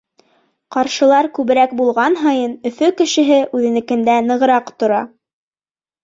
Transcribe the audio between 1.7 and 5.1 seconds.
булған һайын, Өфө кешеһе үҙенекендә нығыраҡ тора.